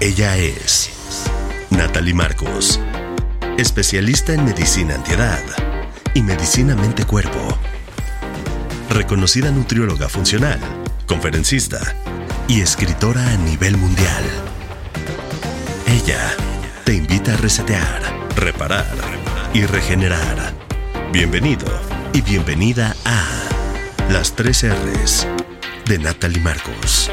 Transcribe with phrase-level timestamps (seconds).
[0.00, 0.90] Ella es
[1.70, 2.78] Natalie Marcos,
[3.58, 5.42] especialista en medicina antiedad
[6.14, 7.58] y medicina mente-cuerpo.
[8.90, 10.60] Reconocida nutrióloga funcional,
[11.06, 11.80] conferencista
[12.46, 14.22] y escritora a nivel mundial.
[15.88, 16.32] Ella
[16.84, 18.00] te invita a resetear,
[18.36, 18.86] reparar
[19.52, 20.54] y regenerar.
[21.12, 21.66] Bienvenido
[22.12, 23.24] y bienvenida a
[24.12, 25.26] Las 3 R's
[25.86, 27.10] de Natalie Marcos.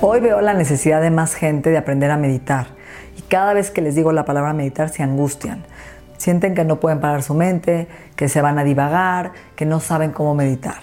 [0.00, 0.02] Las 3 R's.
[0.02, 2.68] Hoy veo la necesidad de más gente de aprender a meditar.
[3.18, 5.64] Y cada vez que les digo la palabra meditar se angustian.
[6.16, 10.12] Sienten que no pueden parar su mente, que se van a divagar, que no saben
[10.12, 10.78] cómo meditar.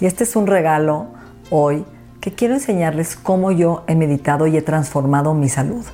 [0.00, 1.08] Y este es un regalo
[1.50, 1.84] hoy
[2.20, 5.84] que quiero enseñarles cómo yo he meditado y he transformado mi salud.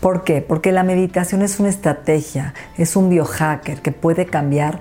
[0.00, 0.42] ¿Por qué?
[0.42, 4.80] Porque la meditación es una estrategia, es un biohacker que puede cambiar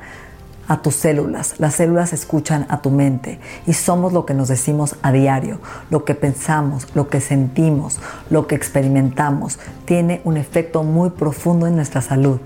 [0.67, 1.55] a tus células.
[1.59, 6.05] Las células escuchan a tu mente y somos lo que nos decimos a diario, lo
[6.05, 7.99] que pensamos, lo que sentimos,
[8.29, 9.59] lo que experimentamos.
[9.85, 12.39] Tiene un efecto muy profundo en nuestra salud.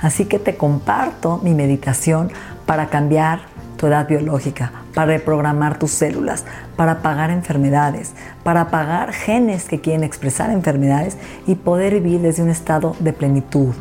[0.00, 2.30] Así que te comparto mi meditación
[2.66, 6.44] para cambiar tu edad biológica, para reprogramar tus células,
[6.76, 11.16] para apagar enfermedades, para apagar genes que quieren expresar enfermedades
[11.46, 13.74] y poder vivir desde un estado de plenitud.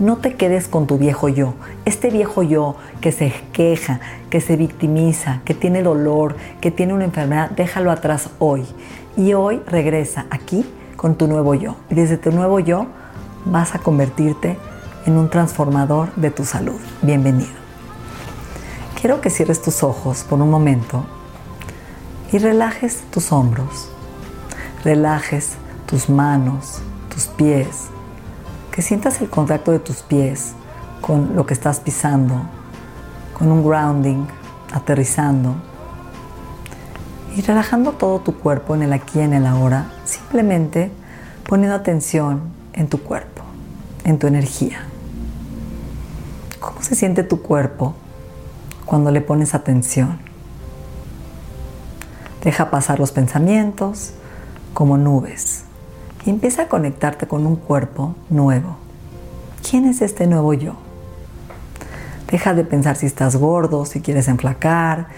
[0.00, 1.52] No te quedes con tu viejo yo,
[1.84, 7.04] este viejo yo que se queja, que se victimiza, que tiene dolor, que tiene una
[7.04, 8.64] enfermedad, déjalo atrás hoy.
[9.18, 10.64] Y hoy regresa aquí
[10.96, 11.76] con tu nuevo yo.
[11.90, 12.86] Y desde tu nuevo yo
[13.44, 14.56] vas a convertirte
[15.04, 16.80] en un transformador de tu salud.
[17.02, 17.50] Bienvenido.
[18.98, 21.04] Quiero que cierres tus ojos por un momento
[22.32, 23.90] y relajes tus hombros,
[24.82, 26.80] relajes tus manos,
[27.10, 27.90] tus pies,
[28.72, 30.52] que sientas el contacto de tus pies
[31.00, 32.42] con lo que estás pisando,
[33.36, 34.26] con un grounding,
[34.72, 35.54] aterrizando
[37.36, 40.90] y relajando todo tu cuerpo en el aquí y en el ahora, simplemente
[41.48, 42.42] poniendo atención
[42.72, 43.42] en tu cuerpo,
[44.04, 44.84] en tu energía.
[46.60, 47.94] ¿Cómo se siente tu cuerpo
[48.90, 50.18] cuando le pones atención.
[52.42, 54.14] Deja pasar los pensamientos
[54.74, 55.64] como nubes
[56.24, 58.76] y empieza a conectarte con un cuerpo nuevo.
[59.68, 60.74] ¿Quién es este nuevo yo?
[62.30, 65.08] Deja de pensar si estás gordo, si quieres enflacar,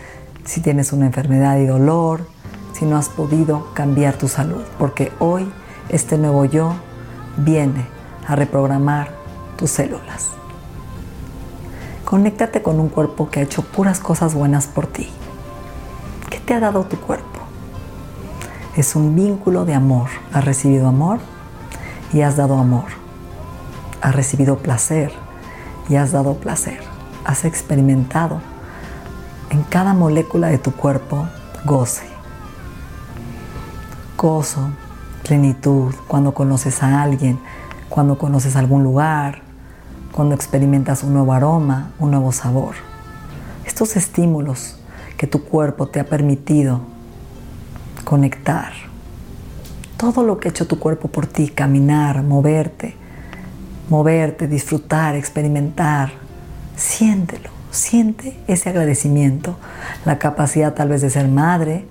[0.44, 2.26] si tienes una enfermedad y dolor,
[2.72, 5.50] si no has podido cambiar tu salud, porque hoy
[5.88, 6.74] este nuevo yo
[7.36, 7.86] viene
[8.26, 9.10] a reprogramar
[9.56, 10.28] tus células.
[12.04, 15.08] Conéctate con un cuerpo que ha hecho puras cosas buenas por ti.
[16.30, 17.31] ¿Qué te ha dado tu cuerpo?
[18.74, 20.08] Es un vínculo de amor.
[20.32, 21.18] Has recibido amor
[22.12, 22.86] y has dado amor.
[24.00, 25.12] Has recibido placer
[25.90, 26.80] y has dado placer.
[27.24, 28.40] Has experimentado
[29.50, 31.28] en cada molécula de tu cuerpo
[31.66, 32.06] goce.
[34.16, 34.70] Gozo,
[35.22, 37.38] plenitud, cuando conoces a alguien,
[37.90, 39.42] cuando conoces algún lugar,
[40.12, 42.74] cuando experimentas un nuevo aroma, un nuevo sabor.
[43.66, 44.78] Estos estímulos
[45.18, 46.91] que tu cuerpo te ha permitido
[48.12, 48.74] conectar.
[49.96, 52.94] Todo lo que ha hecho tu cuerpo por ti, caminar, moverte,
[53.88, 56.12] moverte, disfrutar, experimentar,
[56.76, 59.56] siéntelo, siente ese agradecimiento,
[60.04, 61.86] la capacidad tal vez de ser madre,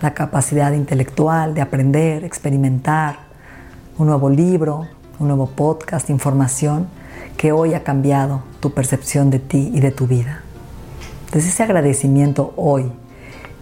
[0.00, 3.16] la capacidad intelectual de aprender, experimentar,
[3.98, 4.86] un nuevo libro,
[5.18, 6.86] un nuevo podcast, información
[7.36, 10.42] que hoy ha cambiado tu percepción de ti y de tu vida.
[11.32, 12.92] Desde ese agradecimiento hoy,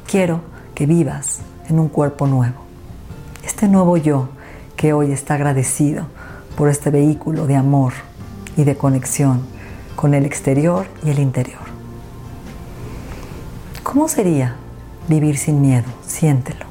[0.07, 0.43] quiero
[0.75, 2.57] que vivas en un cuerpo nuevo.
[3.45, 4.29] Este nuevo yo
[4.77, 6.07] que hoy está agradecido
[6.57, 7.93] por este vehículo de amor
[8.57, 9.43] y de conexión
[9.97, 11.63] con el exterior y el interior.
[13.83, 14.57] ¿Cómo sería
[15.09, 15.87] vivir sin miedo?
[16.07, 16.67] Siéntelo.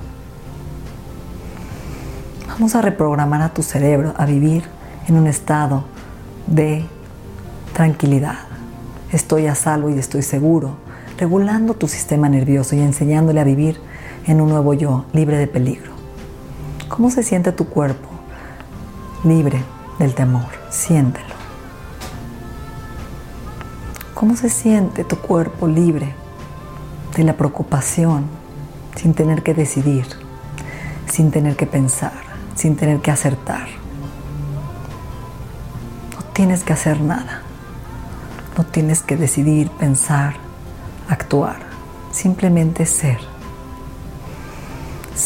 [2.48, 4.64] Vamos a reprogramar a tu cerebro a vivir
[5.08, 5.86] en un estado
[6.48, 6.86] de
[7.74, 8.40] tranquilidad.
[9.12, 10.76] Estoy a salvo y estoy seguro,
[11.18, 13.80] regulando tu sistema nervioso y enseñándole a vivir
[14.26, 15.92] en un nuevo yo, libre de peligro.
[16.90, 18.10] ¿Cómo se siente tu cuerpo?
[19.24, 19.64] Libre
[20.00, 20.50] del temor.
[20.70, 21.34] Siéntelo.
[24.14, 26.14] ¿Cómo se siente tu cuerpo libre
[27.16, 28.26] de la preocupación,
[28.96, 30.06] sin tener que decidir,
[31.10, 32.14] sin tener que pensar,
[32.56, 33.68] sin tener que acertar.
[36.16, 37.42] No tienes que hacer nada.
[38.58, 40.36] No tienes que decidir, pensar,
[41.08, 41.58] actuar.
[42.12, 43.33] Simplemente ser.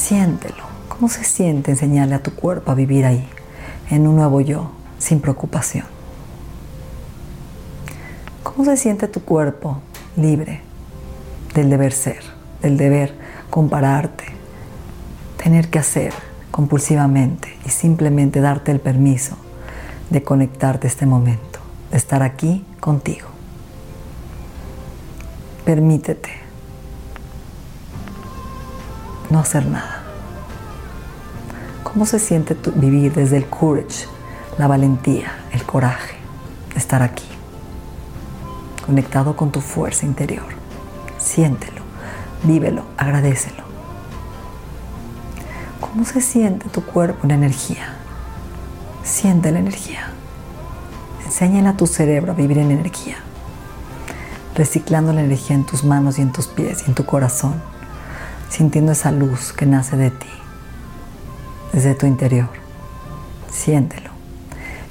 [0.08, 0.64] Siéntelo.
[0.88, 3.28] ¿Cómo se siente enseñarle a tu cuerpo a vivir ahí,
[3.90, 5.86] en un nuevo yo, sin preocupación?
[8.42, 9.82] ¿Cómo se siente tu cuerpo
[10.16, 10.62] libre
[11.54, 12.22] del deber ser,
[12.62, 13.16] del deber
[13.50, 14.24] compararte,
[15.44, 16.14] tener que hacer
[16.52, 19.36] compulsivamente y simplemente darte el permiso
[20.10, 21.60] de conectarte a este momento,
[21.92, 23.28] de estar aquí contigo?
[25.66, 26.48] Permítete
[29.30, 29.97] no hacer nada.
[31.98, 34.06] ¿Cómo se siente vivir desde el courage,
[34.60, 36.16] la valentía, el coraje
[36.72, 37.26] de estar aquí?
[38.86, 40.46] Conectado con tu fuerza interior.
[41.18, 41.82] Siéntelo,
[42.44, 43.64] vívelo, agradecelo.
[45.82, 47.96] ¿Cómo se siente tu cuerpo en energía?
[49.04, 50.12] Siente la energía.
[51.26, 53.16] Enséñale a tu cerebro a vivir en energía.
[54.54, 57.56] Reciclando la energía en tus manos y en tus pies y en tu corazón.
[58.50, 60.28] Sintiendo esa luz que nace de ti
[61.78, 62.50] desde tu interior.
[63.52, 64.10] Siéntelo.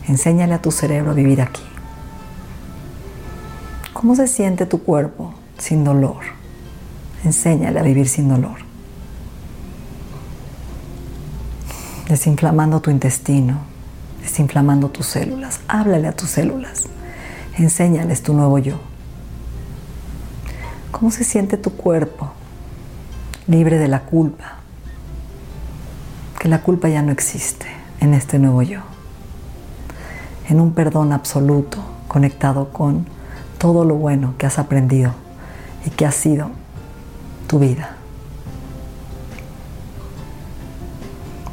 [0.07, 1.65] Enséñale a tu cerebro a vivir aquí.
[3.93, 6.21] ¿Cómo se siente tu cuerpo sin dolor?
[7.25, 8.59] Enséñale a vivir sin dolor.
[12.09, 13.59] Desinflamando tu intestino,
[14.23, 15.59] desinflamando tus células.
[15.67, 16.85] Háblale a tus células.
[17.59, 18.79] Enséñales tu nuevo yo.
[20.93, 22.31] ¿Cómo se siente tu cuerpo
[23.49, 24.56] libre de la culpa,
[26.47, 27.67] la culpa ya no existe
[28.01, 28.81] en este nuevo yo,
[30.49, 31.79] en un perdón absoluto
[32.09, 33.07] conectado con
[33.59, 35.13] todo lo bueno que has aprendido
[35.85, 36.51] y que ha sido
[37.47, 37.97] tu vida.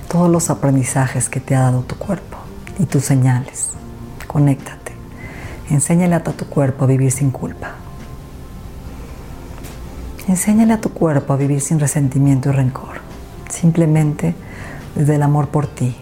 [0.10, 2.38] Todos los aprendizajes que te ha dado tu cuerpo
[2.78, 3.70] y tus señales.
[4.28, 4.94] Conéctate.
[5.70, 7.72] Enséñale a tu cuerpo a vivir sin culpa.
[10.28, 13.02] Enséñale a tu cuerpo a vivir sin resentimiento y rencor.
[13.50, 14.36] Simplemente
[14.96, 15.96] desde el amor por ti,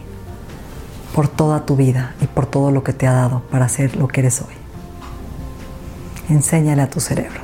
[1.14, 4.08] por toda tu vida y por todo lo que te ha dado para ser lo
[4.08, 4.54] que eres hoy.
[6.30, 7.42] Enséñale a tu cerebro.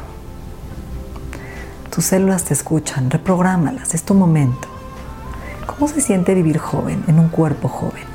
[1.89, 4.67] Tus células te escuchan, reprográmalas, es tu momento.
[5.65, 8.05] ¿Cómo se siente vivir joven, en un cuerpo joven?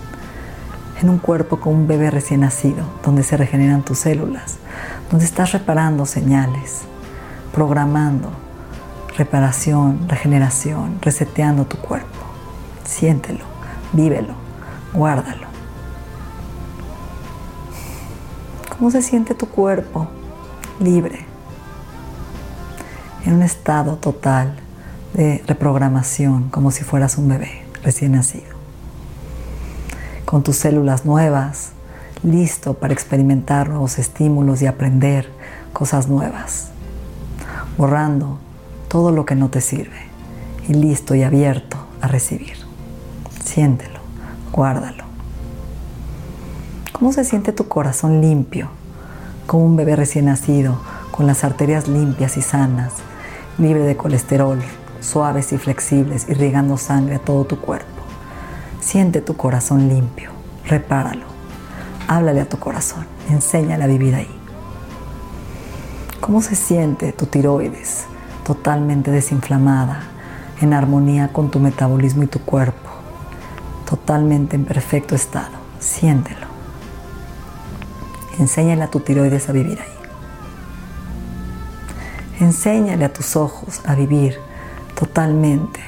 [1.00, 4.58] En un cuerpo con un bebé recién nacido, donde se regeneran tus células,
[5.10, 6.82] donde estás reparando señales,
[7.52, 8.30] programando
[9.16, 12.21] reparación, regeneración, reseteando tu cuerpo.
[13.02, 13.44] Siéntelo,
[13.92, 14.34] vívelo,
[14.94, 15.48] guárdalo.
[18.78, 20.06] ¿Cómo se siente tu cuerpo?
[20.78, 21.26] Libre,
[23.26, 24.54] en un estado total
[25.14, 28.54] de reprogramación, como si fueras un bebé recién nacido.
[30.24, 31.72] Con tus células nuevas,
[32.22, 35.28] listo para experimentar nuevos estímulos y aprender
[35.72, 36.68] cosas nuevas,
[37.76, 38.38] borrando
[38.86, 40.02] todo lo que no te sirve
[40.68, 42.61] y listo y abierto a recibir.
[43.52, 43.98] Siéntelo,
[44.50, 45.04] guárdalo.
[46.92, 48.70] ¿Cómo se siente tu corazón limpio,
[49.46, 52.94] como un bebé recién nacido, con las arterias limpias y sanas,
[53.58, 54.58] libre de colesterol,
[55.00, 58.02] suaves y flexibles, irrigando sangre a todo tu cuerpo?
[58.80, 60.30] Siente tu corazón limpio,
[60.64, 61.26] repáralo,
[62.08, 64.34] háblale a tu corazón, enséñale a vivir ahí.
[66.22, 68.04] ¿Cómo se siente tu tiroides,
[68.46, 70.04] totalmente desinflamada,
[70.62, 72.91] en armonía con tu metabolismo y tu cuerpo?
[73.92, 75.50] Totalmente en perfecto estado.
[75.78, 76.46] Siéntelo.
[78.38, 79.98] Enséñale a tu tiroides a vivir ahí.
[82.40, 84.38] Enséñale a tus ojos a vivir
[84.98, 85.80] totalmente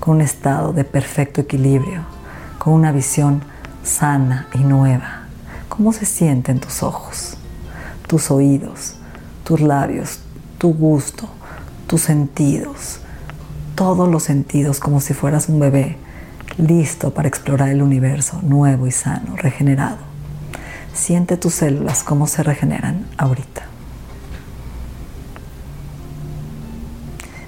[0.00, 2.06] con un estado de perfecto equilibrio,
[2.58, 3.42] con una visión
[3.84, 5.24] sana y nueva.
[5.68, 7.36] ¿Cómo se sienten tus ojos,
[8.06, 8.94] tus oídos,
[9.44, 10.20] tus labios,
[10.56, 11.28] tu gusto,
[11.86, 13.00] tus sentidos?
[13.74, 15.98] Todos los sentidos como si fueras un bebé
[16.58, 19.98] listo para explorar el universo nuevo y sano, regenerado.
[20.92, 23.62] Siente tus células cómo se regeneran ahorita.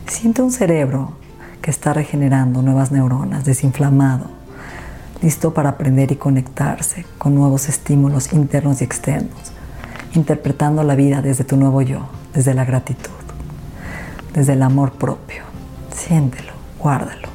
[0.07, 1.13] Siente un cerebro
[1.61, 4.27] que está regenerando nuevas neuronas, desinflamado,
[5.23, 9.53] listo para aprender y conectarse con nuevos estímulos internos y externos,
[10.15, 13.11] interpretando la vida desde tu nuevo yo, desde la gratitud,
[14.33, 15.43] desde el amor propio.
[15.95, 17.34] Siéntelo, guárdalo.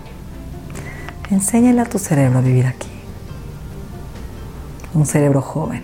[1.29, 2.89] Enséñale a tu cerebro a vivir aquí.
[4.93, 5.83] Un cerebro joven,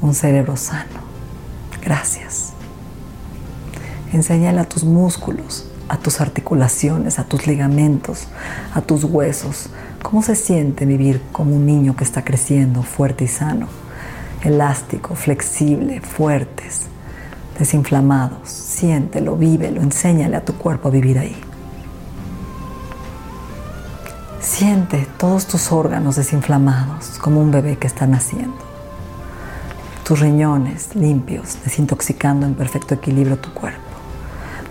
[0.00, 1.04] un cerebro sano.
[1.82, 2.52] Gracias.
[4.12, 8.26] Enséñale a tus músculos a tus articulaciones, a tus ligamentos,
[8.74, 9.68] a tus huesos.
[10.02, 13.68] ¿Cómo se siente vivir como un niño que está creciendo fuerte y sano?
[14.42, 16.82] Elástico, flexible, fuertes,
[17.58, 18.48] desinflamados.
[18.48, 21.36] Siéntelo, vívelo, enséñale a tu cuerpo a vivir ahí.
[24.54, 28.56] Siente todos tus órganos desinflamados como un bebé que está naciendo.
[30.04, 33.80] Tus riñones limpios, desintoxicando en perfecto equilibrio tu cuerpo,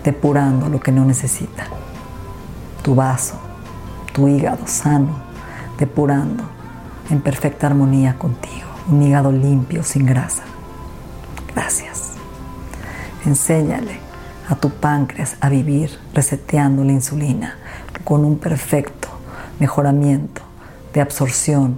[0.02, 1.66] depurando lo que no necesita.
[2.80, 3.38] Tu vaso,
[4.14, 5.18] tu hígado sano,
[5.78, 6.44] depurando
[7.10, 8.70] en perfecta armonía contigo.
[8.88, 10.44] Un hígado limpio, sin grasa.
[11.54, 12.12] Gracias.
[13.26, 13.98] Enséñale
[14.48, 17.58] a tu páncreas a vivir reseteando la insulina
[18.02, 19.03] con un perfecto
[19.58, 20.42] mejoramiento
[20.92, 21.76] de absorción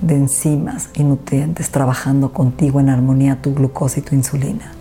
[0.00, 4.72] de enzimas y nutrientes trabajando contigo en armonía tu glucosa y tu insulina,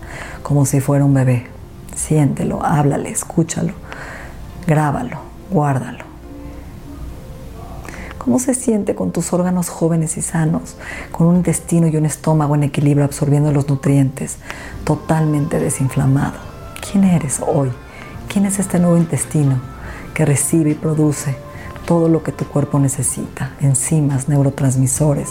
[0.41, 1.47] como si fuera un bebé.
[1.95, 3.73] Siéntelo, háblale, escúchalo,
[4.67, 5.17] grábalo,
[5.49, 6.13] guárdalo.
[8.17, 10.77] ¿Cómo se siente con tus órganos jóvenes y sanos,
[11.11, 14.37] con un intestino y un estómago en equilibrio absorbiendo los nutrientes,
[14.85, 16.35] totalmente desinflamado?
[16.79, 17.69] ¿Quién eres hoy?
[18.29, 19.59] ¿Quién es este nuevo intestino
[20.13, 21.35] que recibe y produce
[21.85, 25.29] todo lo que tu cuerpo necesita, enzimas, neurotransmisores,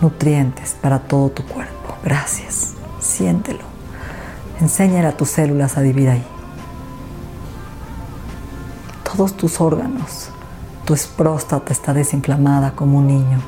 [0.00, 1.94] nutrientes para todo tu cuerpo.
[2.04, 3.64] Gracias, siéntelo.
[4.60, 6.24] Enséñale a tus células a vivir ahí.
[9.04, 10.28] Todos tus órganos,
[10.84, 13.40] tu próstata está desinflamada como un niño,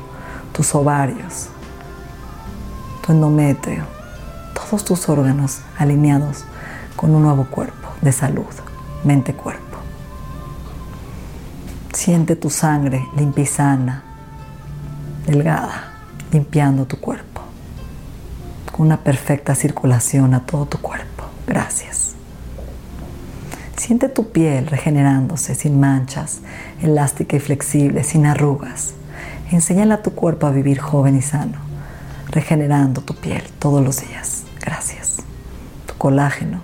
[0.51, 1.49] tus ovarios,
[3.05, 3.83] tu endometrio,
[4.53, 6.45] todos tus órganos alineados
[6.95, 8.45] con un nuevo cuerpo de salud,
[9.03, 9.62] mente-cuerpo.
[12.03, 14.03] Siente tu sangre limpia y sana,
[15.25, 15.93] delgada,
[16.33, 17.39] limpiando tu cuerpo,
[18.73, 21.23] con una perfecta circulación a todo tu cuerpo.
[21.47, 22.15] Gracias.
[23.77, 26.41] Siente tu piel regenerándose sin manchas,
[26.81, 28.95] elástica y flexible, sin arrugas.
[29.49, 31.59] Enséñale a tu cuerpo a vivir joven y sano,
[32.31, 34.43] regenerando tu piel todos los días.
[34.59, 35.19] Gracias.
[35.85, 36.63] Tu colágeno,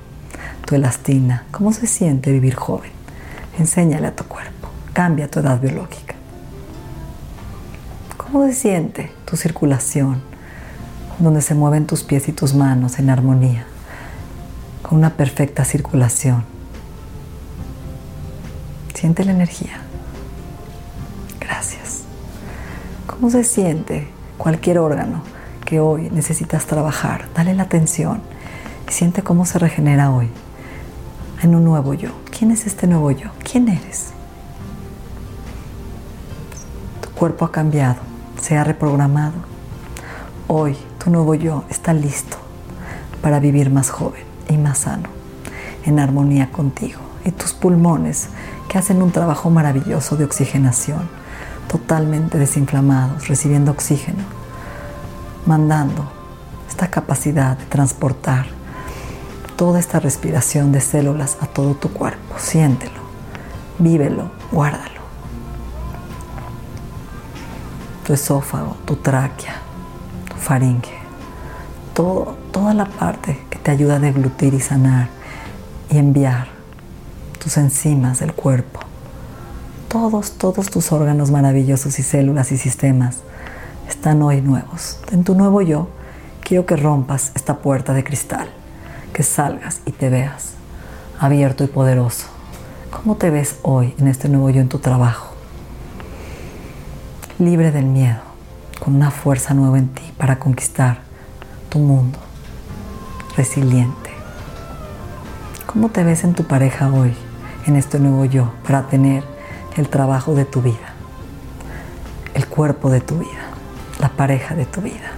[0.65, 2.91] tu elastina, ¿cómo se siente vivir joven?
[3.58, 4.59] Enséñale a tu cuerpo
[4.93, 6.15] cambia tu edad biológica.
[8.17, 10.22] ¿Cómo se siente tu circulación,
[11.17, 13.65] donde se mueven tus pies y tus manos en armonía,
[14.84, 16.43] con una perfecta circulación?
[18.93, 19.79] Siente la energía.
[21.39, 22.01] Gracias.
[23.08, 25.24] ¿Cómo se siente cualquier órgano
[25.65, 27.29] que hoy necesitas trabajar?
[27.34, 28.22] Dale la atención
[28.88, 30.29] y siente cómo se regenera hoy
[31.41, 32.10] en un nuevo yo.
[32.38, 33.29] ¿Quién es este nuevo yo?
[33.50, 34.13] ¿Quién eres?
[37.20, 37.98] Cuerpo ha cambiado,
[38.42, 39.34] se ha reprogramado.
[40.48, 42.38] Hoy tu nuevo yo está listo
[43.22, 45.10] para vivir más joven y más sano,
[45.84, 48.30] en armonía contigo y tus pulmones
[48.70, 51.10] que hacen un trabajo maravilloso de oxigenación,
[51.68, 54.24] totalmente desinflamados, recibiendo oxígeno,
[55.46, 56.10] mandando
[56.70, 58.46] esta capacidad de transportar
[59.58, 62.36] toda esta respiración de células a todo tu cuerpo.
[62.38, 63.02] Siéntelo,
[63.78, 64.99] vívelo, guárdalo
[68.10, 69.54] tu esófago, tu tráquea,
[70.28, 70.98] tu faringe,
[71.94, 75.10] todo, toda la parte que te ayuda a deglutir y sanar
[75.92, 76.48] y enviar
[77.38, 78.80] tus enzimas del cuerpo.
[79.89, 83.18] Todos, todos tus órganos maravillosos y células y sistemas
[83.88, 84.98] están hoy nuevos.
[85.12, 85.88] En tu nuevo yo,
[86.42, 88.50] quiero que rompas esta puerta de cristal,
[89.13, 90.54] que salgas y te veas
[91.20, 92.25] abierto y poderoso.
[92.89, 95.28] ¿Cómo te ves hoy en este nuevo yo en tu trabajo?
[97.39, 98.19] Libre del miedo,
[98.79, 101.00] con una fuerza nueva en ti para conquistar
[101.69, 102.19] tu mundo,
[103.38, 104.10] resiliente.
[105.65, 107.13] ¿Cómo te ves en tu pareja hoy,
[107.65, 109.24] en este nuevo yo, para tener
[109.77, 110.93] el trabajo de tu vida,
[112.34, 113.51] el cuerpo de tu vida,
[114.00, 115.12] la pareja de tu vida,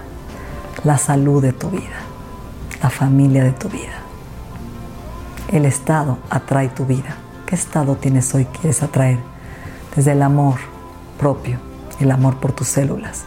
[0.84, 1.98] la salud de tu vida,
[2.80, 3.98] la familia de tu vida?
[5.48, 7.16] El estado atrae tu vida.
[7.46, 9.18] ¿Qué estado tienes hoy quieres atraer?
[9.96, 10.54] Desde el amor
[11.18, 11.71] propio
[12.02, 13.22] el amor por tus células,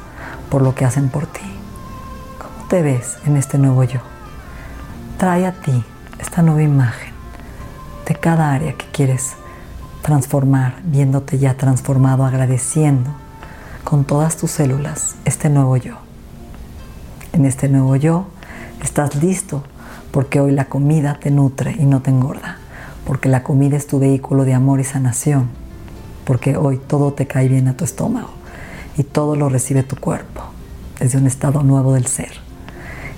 [0.50, 1.42] por lo que hacen por ti.
[2.38, 4.00] ¿Cómo te ves en este nuevo yo?
[5.18, 5.84] Trae a ti
[6.20, 7.14] esta nueva imagen
[8.08, 9.34] de cada área que quieres
[10.02, 13.10] transformar, viéndote ya transformado, agradeciendo
[13.84, 15.96] con todas tus células este nuevo yo.
[17.34, 18.28] En este nuevo yo
[18.84, 19.64] estás listo
[20.12, 22.58] porque hoy la comida te nutre y no te engorda,
[23.06, 25.50] porque la comida es tu vehículo de amor y sanación,
[26.24, 28.35] porque hoy todo te cae bien a tu estómago
[28.98, 30.42] y todo lo recibe tu cuerpo
[31.00, 32.32] desde un estado nuevo del ser.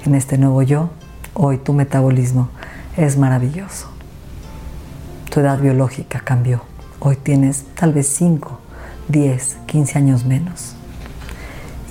[0.06, 0.90] En este nuevo yo,
[1.34, 2.50] hoy tu metabolismo
[2.96, 3.88] es maravilloso.
[5.30, 6.62] Tu edad biológica cambió.
[7.00, 8.60] Hoy tienes tal vez 5,
[9.10, 10.74] 10, 15 años menos.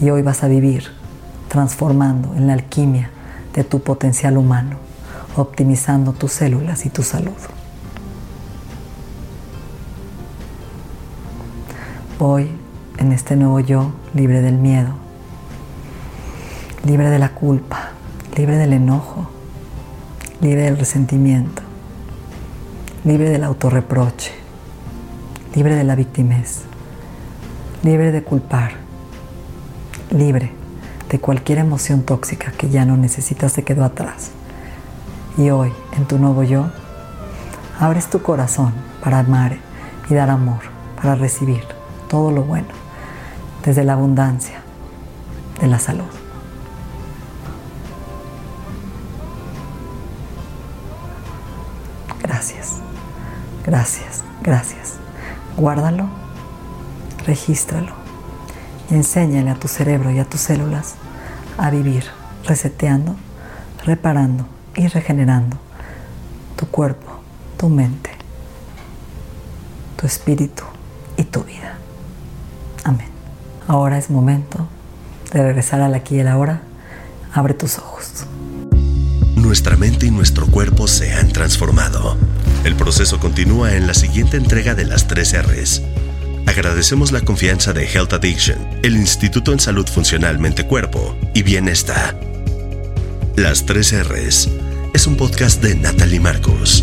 [0.01, 0.85] Y hoy vas a vivir
[1.49, 3.11] transformando en la alquimia
[3.55, 4.77] de tu potencial humano,
[5.37, 7.33] optimizando tus células y tu salud.
[12.19, 12.51] Hoy,
[12.99, 14.91] en este nuevo yo, libre del miedo,
[16.85, 17.91] libre de la culpa,
[18.37, 19.29] libre del enojo,
[20.41, 21.63] libre del resentimiento,
[23.05, 24.33] libre del autorreproche,
[25.55, 26.63] libre de la victimez,
[27.83, 28.73] libre de culpar,
[30.11, 30.53] libre
[31.11, 34.31] de cualquier emoción tóxica que ya no necesitas se quedó atrás.
[35.39, 36.71] Y hoy, en tu nuevo yo,
[37.79, 38.73] abres tu corazón
[39.03, 39.59] para amar
[40.09, 40.61] y dar amor,
[40.97, 41.63] para recibir
[42.09, 42.69] todo lo bueno,
[43.67, 44.61] desde la abundancia
[45.61, 46.05] de la salud.
[52.23, 52.75] Gracias,
[53.67, 54.95] gracias, gracias.
[55.57, 56.07] Guárdalo,
[57.27, 57.93] regístralo
[58.89, 60.95] y enséñale a tu cerebro y a tus células
[61.59, 62.05] a vivir
[62.45, 63.17] reseteando,
[63.85, 64.47] reparando
[64.77, 65.57] y regenerando
[66.57, 67.21] tu cuerpo,
[67.57, 68.11] tu mente,
[69.97, 70.63] tu espíritu
[71.17, 71.79] y tu vida.
[72.85, 73.16] Amén.
[73.69, 74.69] Ahora es momento
[75.33, 76.63] de regresar al aquí y el ahora.
[77.33, 78.27] Abre tus ojos.
[79.37, 82.17] Nuestra mente y nuestro cuerpo se han transformado.
[82.65, 85.83] El proceso continúa en la siguiente entrega de las tres R's.
[86.47, 92.19] Agradecemos la confianza de Health Addiction, el Instituto en Salud Funcional Mente Cuerpo y Bienestar.
[93.37, 94.49] Las tres R's
[94.95, 96.83] es un podcast de Natalie Marcos.